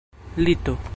[0.37, 0.79] lito